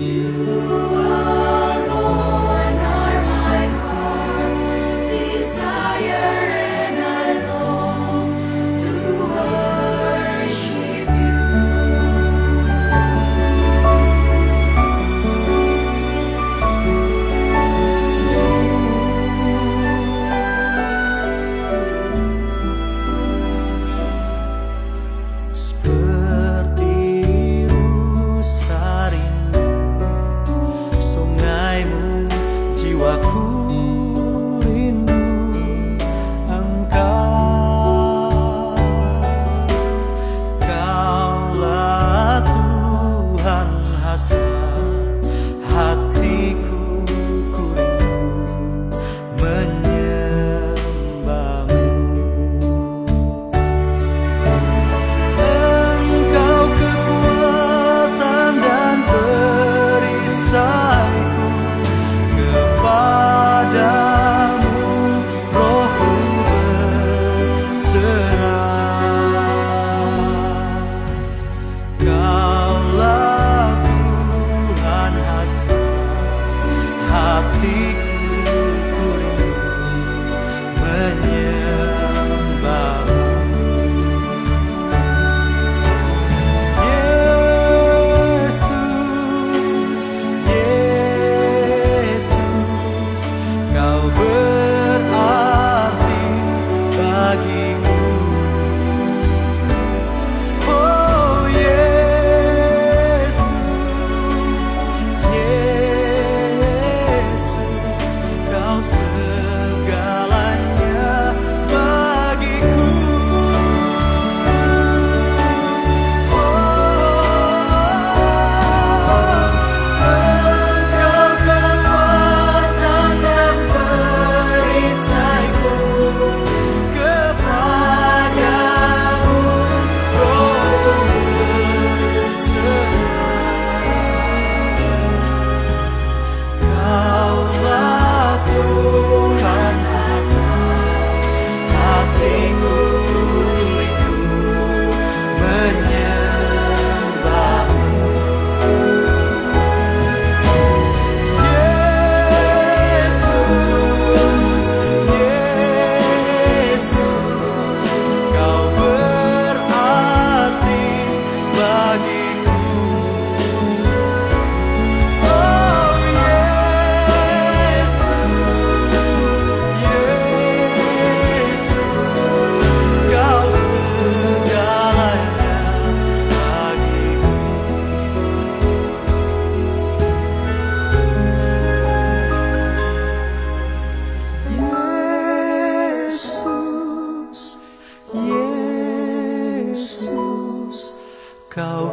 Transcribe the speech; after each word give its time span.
you. 0.00 0.89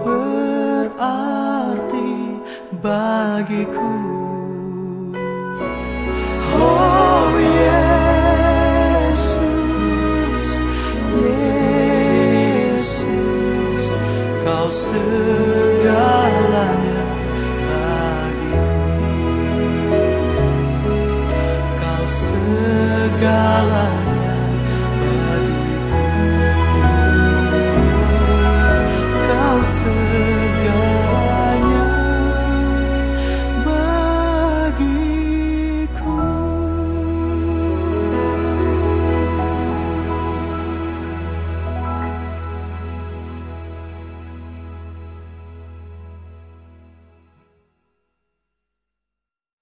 Berarti 0.08 2.08
bagiku 2.80 3.92